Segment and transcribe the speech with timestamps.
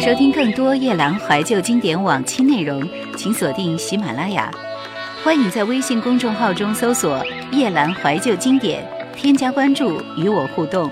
[0.00, 2.82] 收听更多夜兰怀旧经典往期内容，
[3.18, 4.50] 请锁定喜马拉雅。
[5.22, 8.82] 欢迎在微信公众号中搜索“夜兰怀旧经典”，
[9.14, 10.90] 添加关注与我互动。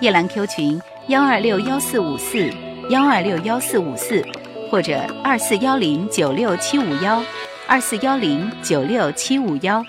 [0.00, 2.50] 夜兰 Q 群：幺二六幺四五四
[2.88, 4.24] 幺二六幺四五四，
[4.70, 7.22] 或者二四幺零九六七五幺
[7.66, 9.84] 二四幺零九六七五幺。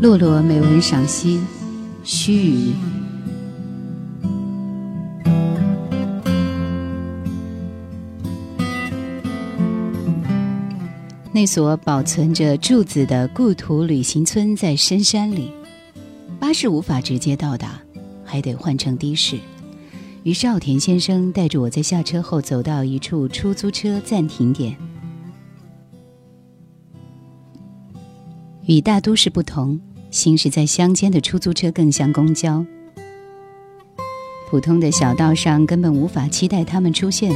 [0.00, 1.40] 洛洛美文赏析。
[2.08, 2.74] 须臾，
[11.32, 15.50] 那所保存着柱子的故土旅行村在深山里，
[16.38, 17.80] 巴士无法直接到达，
[18.24, 19.36] 还得换乘的士。
[20.22, 24.76] 于是奥田先生带着我在下车后走到一处出租车暂停点。
[28.66, 29.80] 与大都市不同。
[30.16, 32.64] 行驶在乡间的出租车更像公交，
[34.48, 37.30] 普通的小道上根本无法期待他们出现，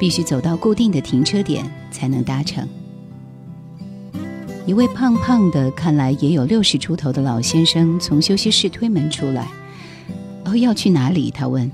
[0.00, 2.66] 必须走到固定的停车点才能搭乘。
[4.64, 9.46] 一位胖胖的、看来也有六十出头的老先生从休息室推门出来。
[10.46, 11.70] “哦，要去哪里？”他问。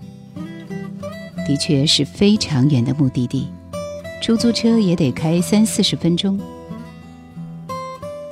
[1.46, 3.46] 的确是非常远的目的地，
[4.20, 6.36] 出租车也得开三四十分钟。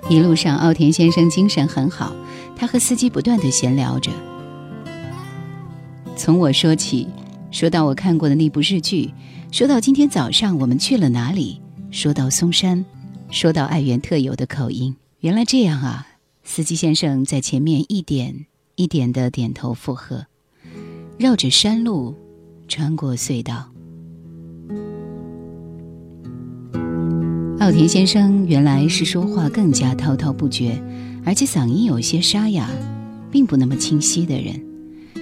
[0.09, 2.15] 一路上，奥田先生精神很好，
[2.55, 4.13] 他和司机不断的闲聊着。
[6.17, 7.09] 从我说起，
[7.51, 9.13] 说到我看过的那部日剧，
[9.51, 11.61] 说到今天早上我们去了哪里，
[11.91, 12.85] 说到松山，
[13.33, 14.95] 说到爱媛特有的口音。
[15.21, 16.07] 原来这样啊！
[16.45, 20.27] 司机先生在前面一点一点的点头附和，
[21.19, 22.15] 绕着山路，
[22.69, 23.71] 穿过隧道。
[27.67, 30.81] 稻田先生原来是说话更加滔滔不绝，
[31.25, 32.71] 而且嗓音有些沙哑，
[33.29, 34.55] 并不那么清晰的人。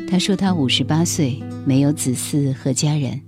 [0.07, 3.19] 他说他五十八岁，没有子嗣和家人，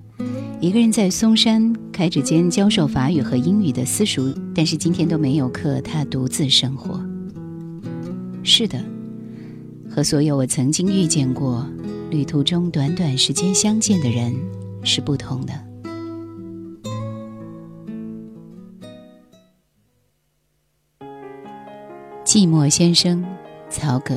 [0.61, 7.01] 一个人在嵩山开着间教授法语和英语的私塾，但是今天都没有课，他独自生活。
[8.43, 8.85] 是的，
[9.89, 11.67] 和所有我曾经遇见过、
[12.11, 14.37] 旅途中短短时间相见的人
[14.83, 15.66] 是不同的。
[22.37, 23.25] 寂寞先生，
[23.71, 24.15] 曹格。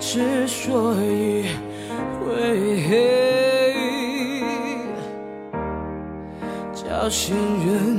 [0.00, 1.44] 之所以
[2.18, 4.42] 会黑，
[6.72, 7.98] 叫醒人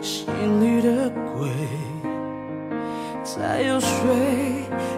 [0.00, 0.28] 心
[0.60, 1.50] 里的鬼，
[3.24, 3.88] 再又睡，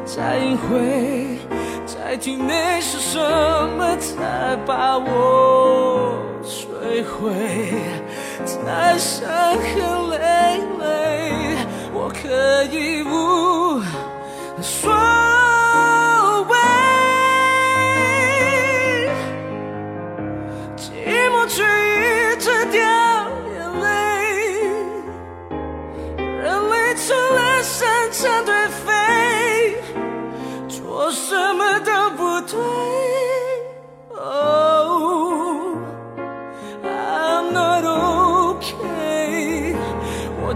[0.05, 1.39] 再隐晦。
[1.87, 3.19] 在体内是什
[3.79, 7.33] 么才把我摧毁？
[8.45, 11.33] 在伤痕累累，
[11.95, 13.81] 我可以无
[14.61, 14.93] 所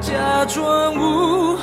[0.05, 1.59] 假装无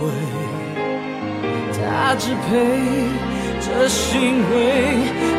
[0.00, 0.04] 为
[1.72, 2.48] 他，支配
[3.60, 4.14] 着行
[4.50, 4.52] 为，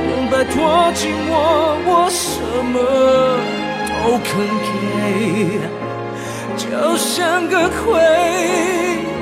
[0.07, 0.53] 能摆脱
[0.95, 1.31] 寂寞，
[1.85, 2.21] 我什
[2.71, 2.75] 么
[3.87, 3.93] 都
[4.23, 4.29] 肯
[4.65, 4.67] 给，
[6.57, 6.61] 就
[6.97, 7.79] 像个傀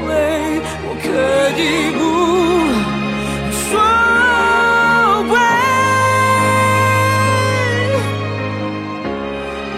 [0.07, 0.09] 儡，
[0.85, 1.07] 我可
[1.57, 1.59] 以
[1.95, 1.99] 不。
[3.69, 3.73] 所
[5.31, 5.33] 谓，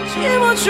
[0.08, 0.64] 寂寞却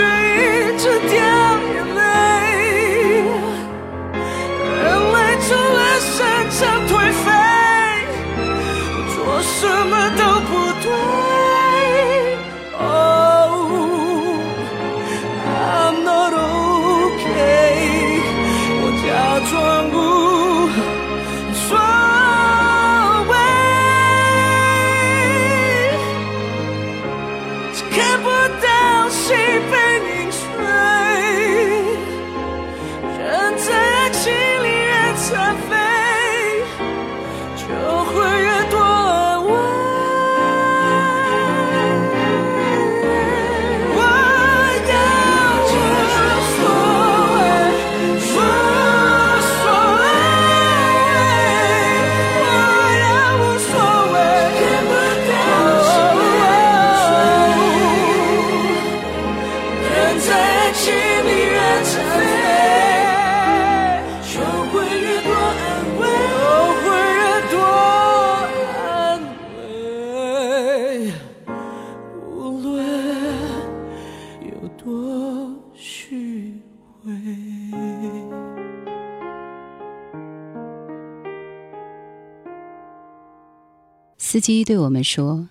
[84.43, 85.47] 机对我们说：“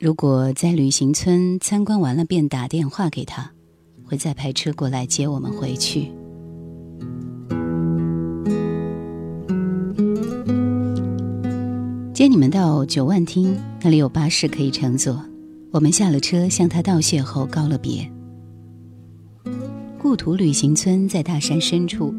[0.00, 3.52] 如果在旅行村参观完了，便打电话给他，
[4.02, 6.10] 会再派车过来接我们回去。”
[12.12, 15.24] 接你们到九万厅，那里有巴士可以乘坐。
[15.70, 18.10] 我们下了车，向他道谢后告了别。
[20.00, 22.12] 故土旅行村在大山深处，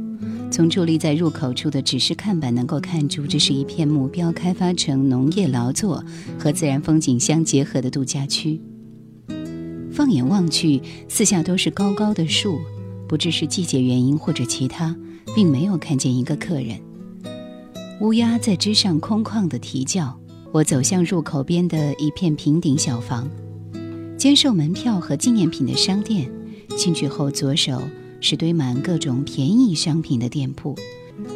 [0.53, 6.05] 从伫立在入口处的指示看板能够看出，这是一片目标开发成农业劳作
[6.38, 8.61] 和自然风景相结合的度假区。
[9.91, 10.79] 放眼望去，
[11.09, 12.59] 四下都是高高的树，
[13.07, 14.95] 不知是季节原因或者其他，
[15.33, 16.79] 并没有看见一个客人。
[18.01, 20.15] 乌鸦在枝上空旷地啼叫。
[20.51, 23.27] 我走向入口边的一片平顶小房，
[24.19, 26.31] 兼售门票和纪念品的商店。
[26.77, 27.81] 进去后，左手
[28.23, 30.73] 是堆满各种便宜商品的店铺，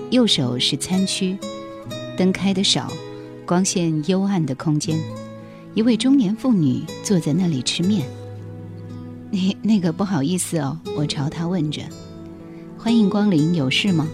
[0.09, 1.37] 右手是餐区，
[2.15, 2.89] 灯开得少，
[3.45, 4.97] 光线幽暗的空间。
[5.75, 8.07] 一位中年妇女坐在那里吃面。
[9.29, 11.81] 那那个不好意思哦，我朝她问着
[12.79, 14.07] ：“欢迎光临，有事吗？”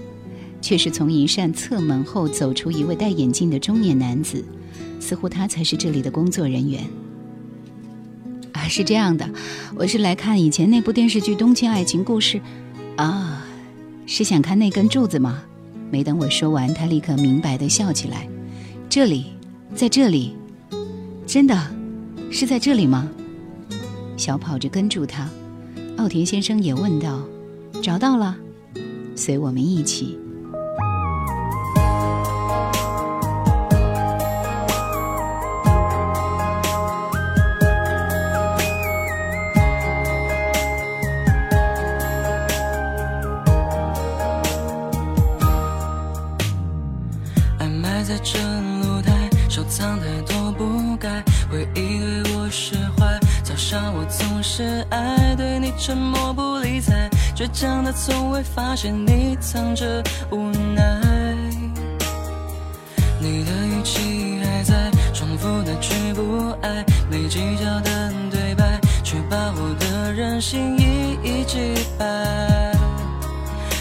[0.59, 4.43] 却是从一扇侧门后走出一位戴眼镜的中年男子，
[4.99, 6.83] 似乎他才是这里的工作人员。
[8.53, 9.29] 啊，是这样的，
[9.75, 12.37] 我是来看以前那部电视剧《东京爱情故事》，
[12.95, 13.45] 啊，
[14.05, 15.43] 是想看那根柱子吗？
[15.89, 18.27] 没等我说完，他立刻明白的笑起来。
[18.89, 19.27] 这里，
[19.75, 20.35] 在这里，
[21.25, 21.55] 真的，
[22.31, 23.09] 是在这里吗？
[24.15, 25.27] 小跑着跟住他，
[25.97, 27.21] 奥田先生也问道
[27.81, 28.37] ：“找到了？”
[29.15, 30.17] 随我们一起。
[55.93, 60.99] 沉默不理睬，倔强的从未发现你藏着无奈。
[63.19, 72.75] 你的语气还在重复的句不爱，没计较的对白，却把我的任性一一击败。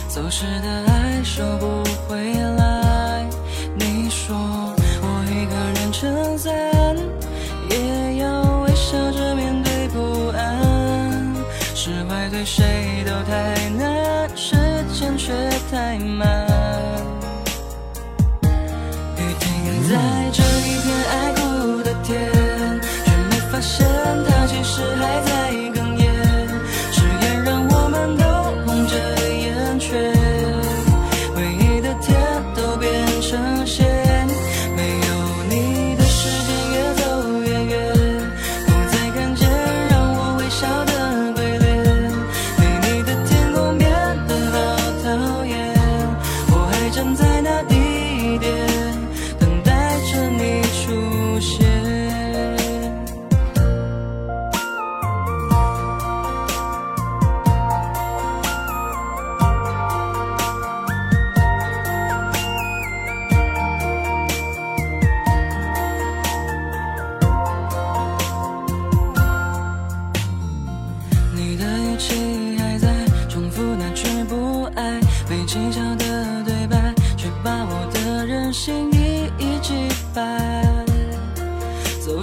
[0.07, 2.72] 走失的爱收不回来。
[15.73, 16.42] 太慢。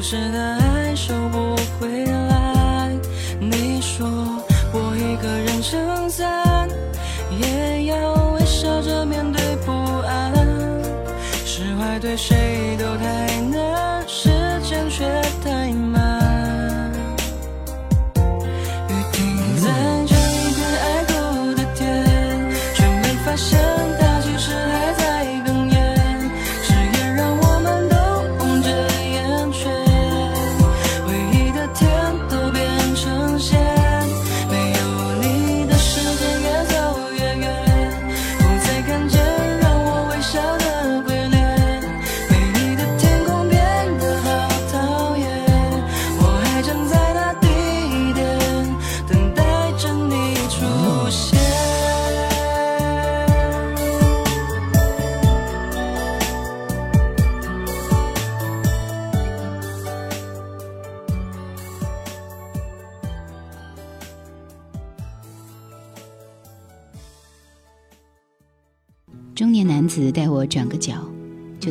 [0.09, 0.58] 是的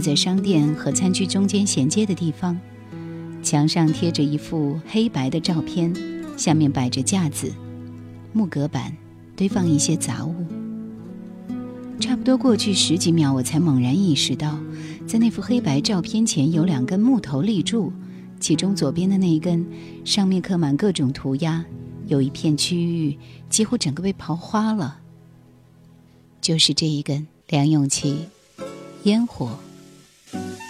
[0.08, 2.58] 在商店和餐具中间衔接的地方，
[3.42, 5.94] 墙上贴着一副黑白的照片，
[6.34, 7.52] 下面摆着架子，
[8.32, 8.96] 木隔板
[9.36, 10.34] 堆放一些杂物。
[12.00, 14.58] 差不多过去十几秒，我才猛然意识到，
[15.06, 17.92] 在那幅黑白照片前有两根木头立柱，
[18.40, 19.66] 其中左边的那一根
[20.06, 21.62] 上面刻满各种涂鸦，
[22.06, 23.18] 有一片区域
[23.50, 25.00] 几乎整个被刨花了。
[26.40, 28.20] 就是这一根梁咏琪
[29.02, 29.50] 烟火。
[30.30, 30.67] Thank you.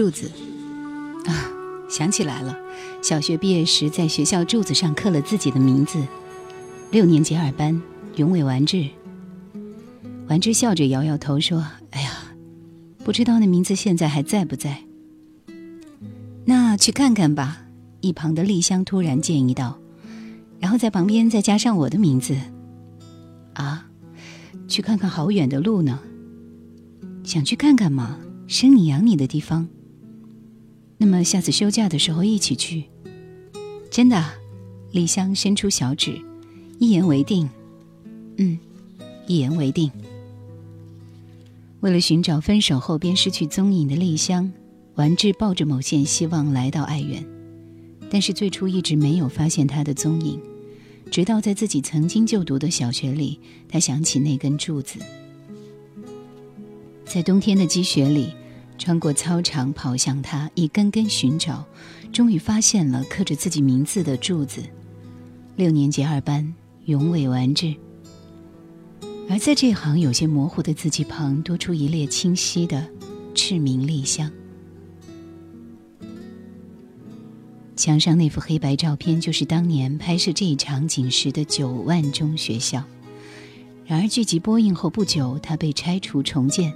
[0.00, 0.30] 柱子
[1.26, 1.52] 啊，
[1.90, 2.58] 想起来了，
[3.02, 6.02] 小学毕业时在学校柱子上刻了自己的名字。
[6.90, 7.78] 六年级二班，
[8.16, 8.88] 永伟完治。
[10.26, 12.12] 完治笑着摇摇头说：“哎呀，
[13.04, 14.84] 不知道那名字现在还在不在？”
[16.48, 17.66] 那去看看吧。
[18.00, 19.78] 一旁的丽香突然建议道，
[20.60, 22.34] 然后在旁边再加上我的名字。
[23.52, 23.86] 啊，
[24.66, 26.00] 去看看好远的路呢。
[27.22, 28.18] 想去看看吗？
[28.46, 29.68] 生你养你的地方。
[31.02, 32.84] 那么下次休假的时候一起去。
[33.90, 34.22] 真的，
[34.92, 36.20] 丽香伸出小指，
[36.78, 37.48] 一言为定。
[38.36, 38.58] 嗯，
[39.26, 39.90] 一言为定。
[41.80, 44.52] 为了寻找分手后便失去踪影的丽香，
[44.96, 47.26] 完治抱着某线希望来到爱媛，
[48.10, 50.38] 但是最初一直没有发现他的踪影，
[51.10, 54.98] 直到在自己曾经就读的小学里，他想起那根柱子，
[57.06, 58.34] 在冬天的积雪里。
[58.80, 61.62] 穿过操场跑向他，一根根寻找，
[62.10, 64.62] 终于发现了刻着自己名字的柱子。
[65.54, 66.54] 六年级二班，
[66.86, 67.74] 永伟完治。
[69.28, 72.88] 而在这行有些模糊的字迹旁，多出一列清晰的
[73.36, 74.32] “赤名丽香”。
[77.76, 82.82] 墙上那幅黑白照片，就是当年拍摄这一场景时的九万中学校。
[83.84, 86.72] 然而剧集播映后不久，它被拆除重建。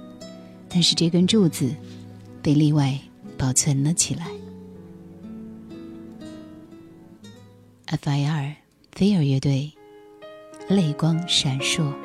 [0.67, 1.73] 但是这根柱子
[2.45, 2.95] 被例外
[3.39, 4.27] 保存了起来。
[7.87, 8.55] F.I.R.
[8.91, 9.73] 飞儿乐队，
[10.69, 12.04] 泪光闪烁。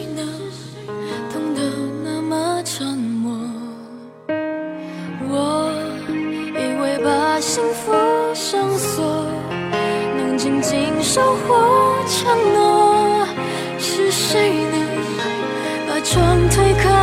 [0.00, 0.86] 是谁？
[1.32, 1.60] 痛得
[2.04, 3.36] 那么沉默。
[5.28, 5.72] 我
[6.54, 7.92] 以为把幸福
[8.34, 9.26] 上锁，
[10.16, 11.54] 能静静守护
[12.08, 13.26] 承诺。
[13.78, 14.76] 是谁呢？
[15.88, 16.99] 把窗推开。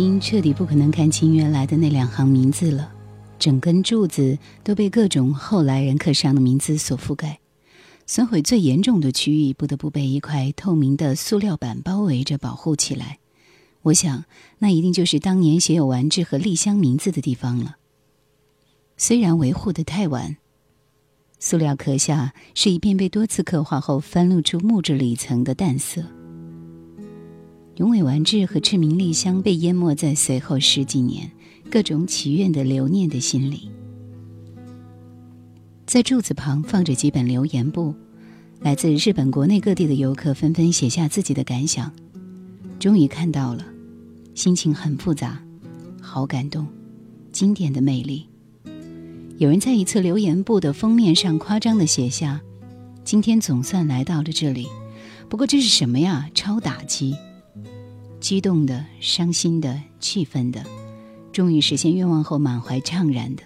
[0.00, 2.92] 经彻底不可能看清原来的那两行名字了。
[3.38, 7.40] 整根柱子都被各种后来人刻上的名字所覆盖，
[8.06, 13.18] 损毁最严重的区域不得不被一块透明的塑料板包围着保护起来。
[13.82, 14.24] 我想，
[14.58, 17.76] 那一定就是当年写有完治和丽香名字的地方了。
[18.98, 20.36] 虽然维护的太晚，
[21.38, 26.04] 塑料壳下是一片被多次刻画后翻露出木质里层的淡色。
[27.80, 31.30] 永伟完治和赤名丽香被淹没在随后十几年
[31.70, 33.70] 各种祈愿的留念的心里。
[35.86, 37.94] 在柱子旁放着几本留言簿，
[38.60, 41.90] 来自日本国内各地的游客纷纷写下自己的感想。
[42.78, 43.64] 终于看到了，
[44.34, 45.42] 心情很复杂，
[46.02, 46.66] 好感动，
[47.32, 48.26] 经典的魅力。
[49.38, 52.42] 有人在一次留言簿的封面上夸张的写下
[53.04, 54.68] ：“今天总算来到了这里，
[55.30, 56.28] 不过这是什么呀？
[56.34, 57.16] 超打击！
[58.30, 60.64] 激动的、伤心的、气愤的，
[61.32, 63.42] 终于实现愿望后满怀怅然的，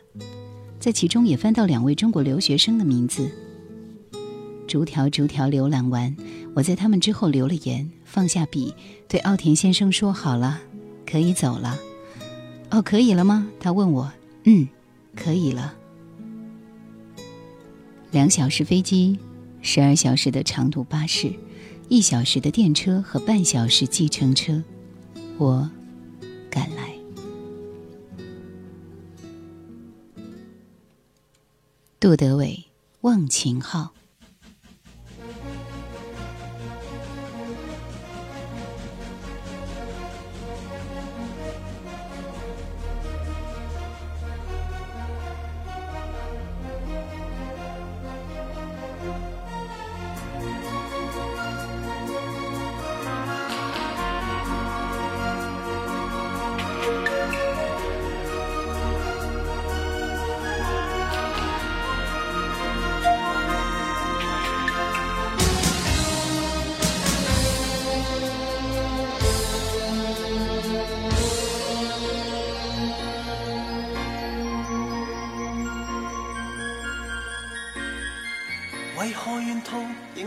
[0.78, 3.30] 在其中也翻到两位中国留学生的名字。
[4.68, 6.14] 逐条逐条浏览完，
[6.54, 8.74] 我在他们之后留了言，放下笔，
[9.08, 10.60] 对奥田先生说：“好了，
[11.06, 11.78] 可以走了。
[12.70, 14.12] ”“哦，可以了吗？”他问我。
[14.44, 14.68] “嗯，
[15.16, 15.74] 可以了。”
[18.12, 19.18] 两小时飞机，
[19.62, 21.32] 十二小时的长途巴士，
[21.88, 24.62] 一小时的电车和半小时计程车，
[25.36, 25.68] 我
[26.48, 26.94] 赶来。
[31.98, 32.64] 杜德伟，
[33.00, 33.92] 忘情号。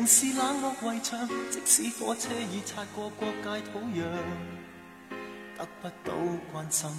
[0.07, 1.27] 是冷漠围墙？
[1.51, 4.05] 即使火车已擦过各界土壤，
[5.57, 6.13] 得不到
[6.53, 6.89] 关心，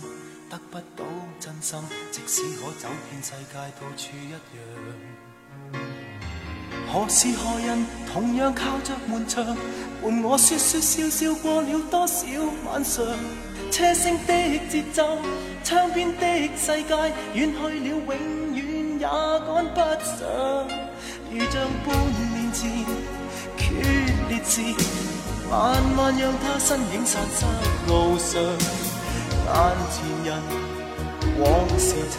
[0.50, 1.06] 得不到
[1.40, 1.80] 真心。
[2.12, 4.38] 即使可走遍世界，到处一样。
[6.92, 9.42] 何时何人同样靠着门墙，
[10.02, 12.26] 伴我说说笑笑过了多少
[12.66, 13.02] 晚上？
[13.70, 15.18] 车声的节奏，
[15.64, 16.94] 窗边的世界，
[17.32, 20.68] 远去了，永远也赶不上。
[21.30, 21.94] 如像半
[22.52, 22.66] 决
[24.28, 24.62] 裂字，
[25.50, 27.44] 慢慢让他身影散失
[27.86, 28.40] 路上。
[29.48, 29.54] 眼
[29.90, 30.28] 前人
[31.38, 31.44] 往
[31.78, 32.16] 事情，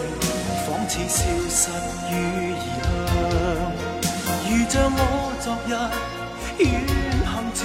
[0.66, 1.18] 仿似消
[1.50, 1.62] 失
[2.10, 2.14] 于
[2.52, 2.88] 异乡。
[4.50, 5.00] 如像我
[5.40, 5.70] 昨日
[6.58, 6.66] 远
[7.26, 7.60] 行前，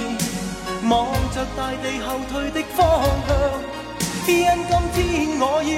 [0.89, 0.93] 望
[1.33, 2.79] 着大地后退的方
[3.27, 3.29] 向。
[4.27, 4.33] 因
[4.67, 5.71] 今天我要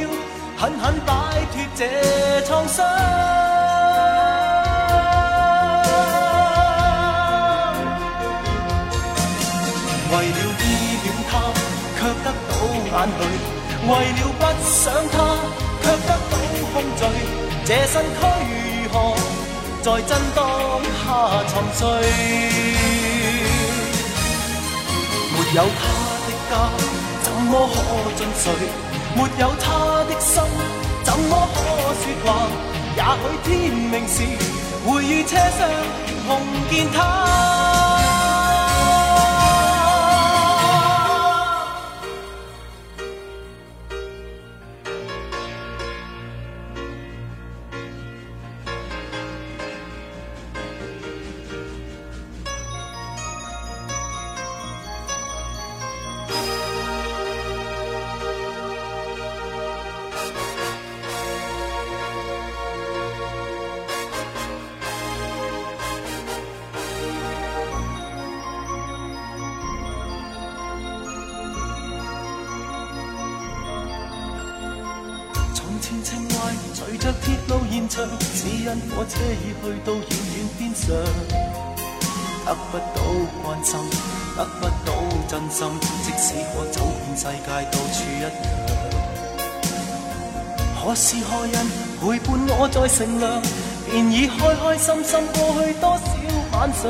[0.57, 1.09] 狠狠摆
[1.51, 1.79] 脱这
[2.45, 2.77] 创伤
[10.09, 10.63] 为了依
[11.03, 11.31] 恋他，
[11.97, 12.51] 却得到。
[12.87, 13.21] 眼泪，
[13.85, 15.15] 为了不想他，
[15.81, 16.33] 却得到
[16.73, 17.01] 控罪。
[17.65, 18.21] 这身躯
[18.83, 18.95] 如何
[19.83, 20.37] 在震荡
[21.03, 21.05] 下
[21.49, 21.79] 沉睡？
[25.33, 25.79] 没有他
[26.23, 26.51] 的家，
[27.23, 27.75] 怎么可
[28.15, 28.43] 进睡？
[29.15, 29.65] 没有他
[30.05, 30.33] 的心，
[31.03, 31.57] 怎么可
[32.01, 32.27] 说话？
[32.95, 34.15] 也许天明时，
[34.85, 35.59] 会与车上
[36.25, 36.29] 碰
[36.69, 37.56] 见他。
[79.47, 80.01] 已去到遥
[80.35, 80.83] 远边上，
[82.45, 82.99] 得不到
[83.41, 83.79] 关心，
[84.35, 84.91] 得不到
[85.29, 85.59] 真心，
[86.03, 88.25] 即使可走遍世界，到处一样。
[90.75, 91.55] 何时何人
[92.01, 92.27] 陪伴
[92.59, 93.41] 我在乘凉，
[93.89, 95.99] 便已开开心心过去多少
[96.51, 96.83] 晚上。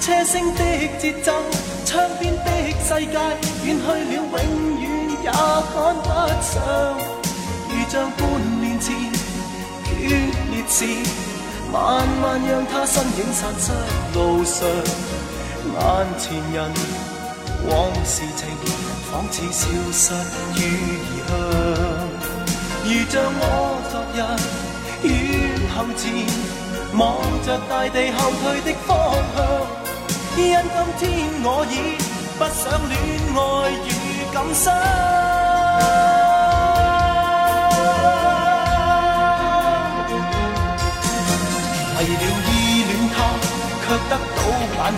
[0.00, 0.60] 车声的
[0.98, 1.32] 节奏，
[1.84, 3.18] 窗边的世界，
[3.64, 4.84] 远去了，永远。
[5.24, 5.36] 也赶
[6.02, 6.08] 不
[6.42, 6.52] 上，
[7.68, 8.20] 如像半
[8.60, 8.94] 年前
[9.84, 9.90] 决
[10.50, 10.84] 裂时，
[11.74, 13.72] 慢慢让他身影散失
[14.14, 14.64] 路上，
[15.74, 15.82] 眼
[16.20, 16.70] 前人
[17.68, 17.72] 往
[18.04, 18.46] 事情
[19.10, 20.14] 仿似消失
[20.54, 20.62] 于
[21.02, 21.28] 异乡，
[22.84, 23.42] 如像我
[23.90, 24.16] 昨日
[25.02, 25.10] 远
[25.74, 26.02] 行前
[26.96, 27.02] 望
[27.44, 28.88] 着大地后退的方
[29.34, 29.36] 向。
[30.36, 30.40] 因
[30.96, 31.10] 今天
[31.42, 31.74] 我已
[32.38, 32.92] 不想恋
[33.34, 33.38] 爱
[33.84, 33.90] 与
[34.32, 34.64] 感伤，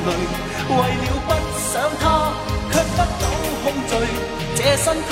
[0.07, 0.11] 泪；
[0.69, 1.29] 为了不
[1.71, 2.05] 想他，
[2.73, 3.25] 却不到
[3.62, 3.92] 控罪。
[4.55, 5.11] 这身躯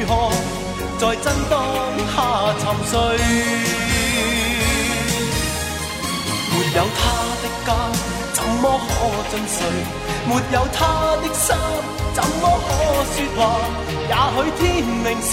[0.00, 0.10] 如何
[0.98, 1.52] 在震荡
[2.12, 2.14] 下
[2.60, 2.92] 沉睡？
[6.50, 7.00] 没有他
[7.42, 7.68] 的家。
[8.34, 8.90] 怎么可
[9.30, 9.56] 进睡？
[10.26, 10.78] 没有他
[11.22, 11.46] 的心，
[12.12, 12.70] 怎么可
[13.12, 13.40] 说话？
[14.08, 15.30] 也许天明时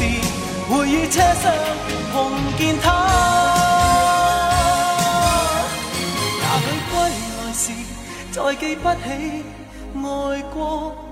[0.69, 1.43] 会于车厢
[2.13, 2.13] 碰
[2.57, 2.88] 见他，
[8.39, 9.43] 再记不起
[9.93, 11.08] 爱过。